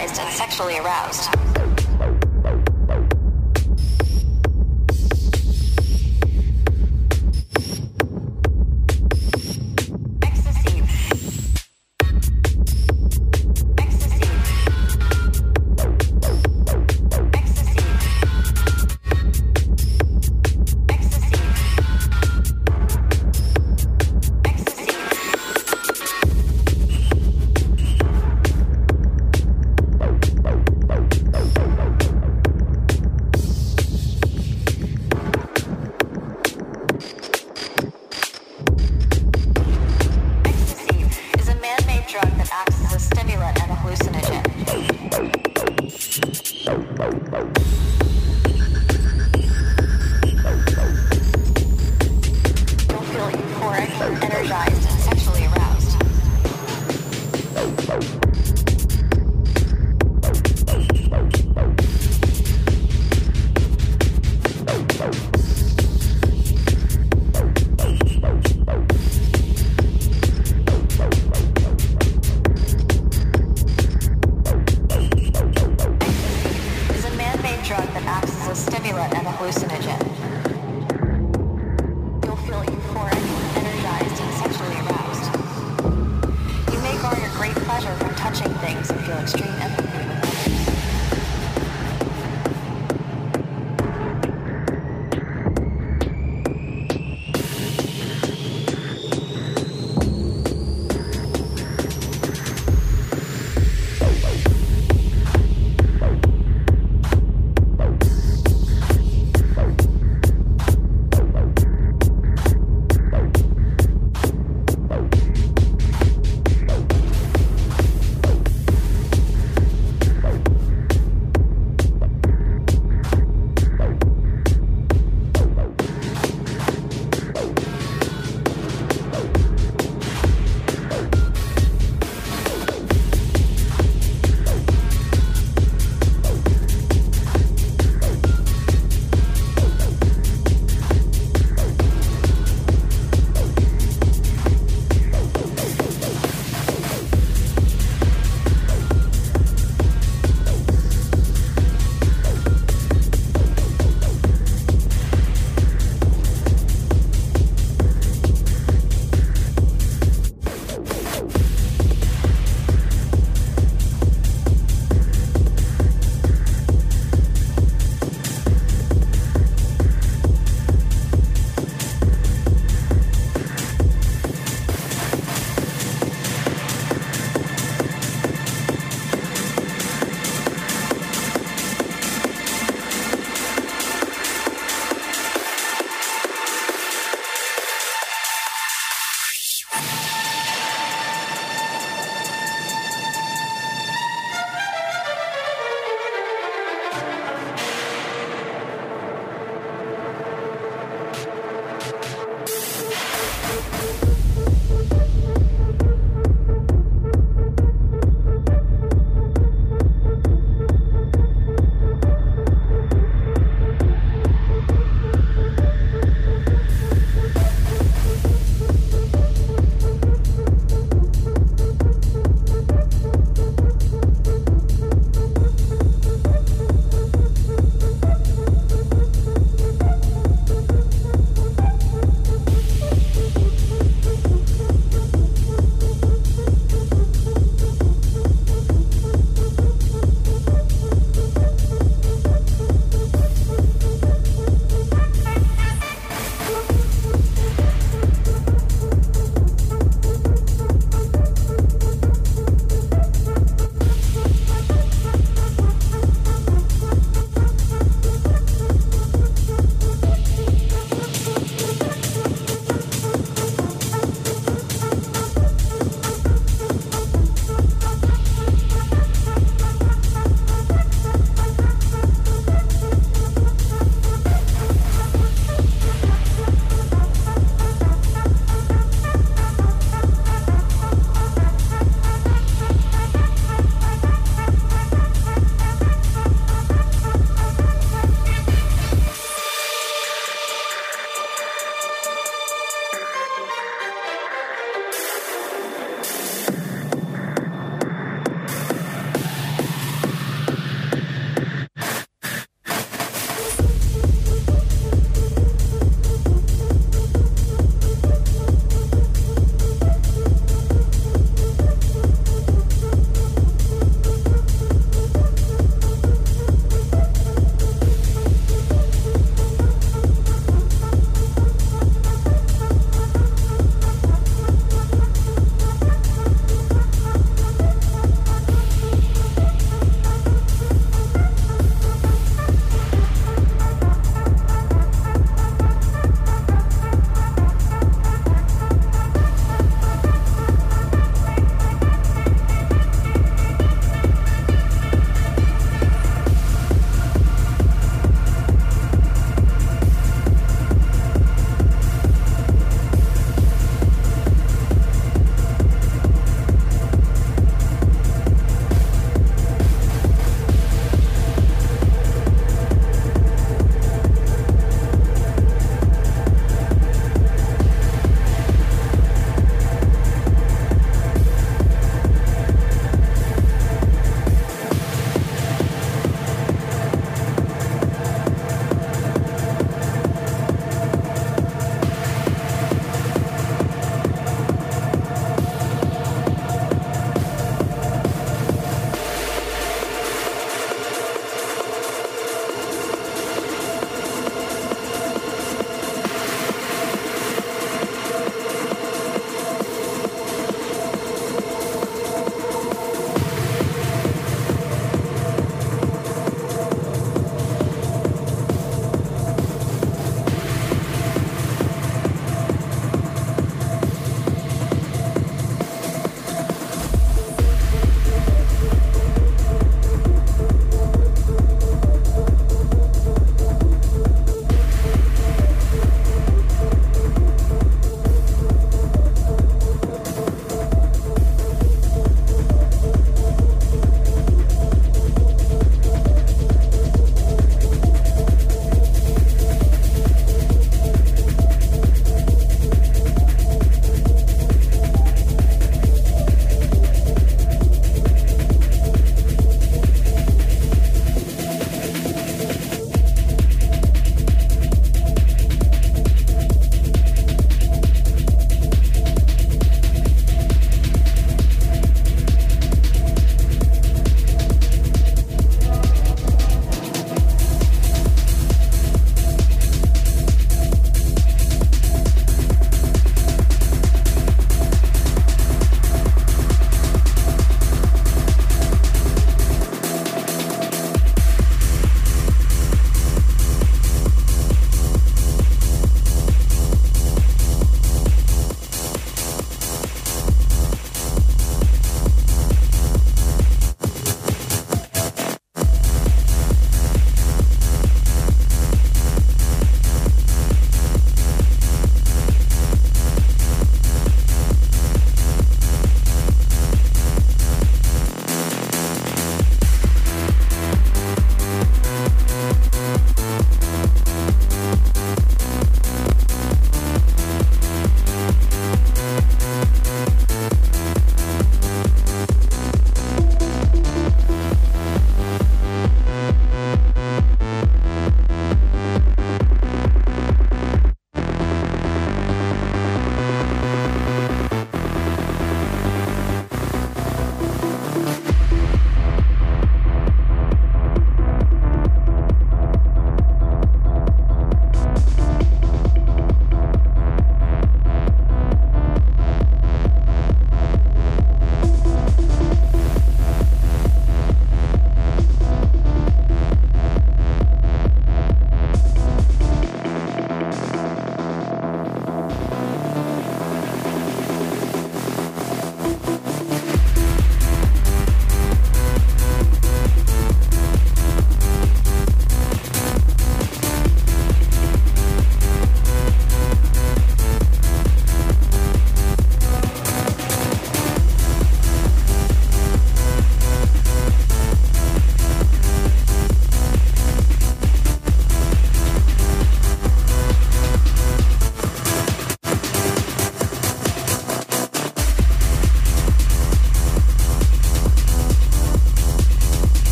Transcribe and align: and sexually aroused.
and 0.00 0.32
sexually 0.32 0.78
aroused. 0.78 1.49